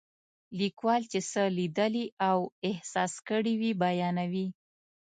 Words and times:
لیکوال 0.59 1.01
چې 1.11 1.19
څه 1.31 1.43
لیدلي 1.57 2.05
او 2.29 2.37
احساس 2.69 3.13
کړي 3.27 3.53
وي 3.61 3.71
بیانوي. 3.81 4.47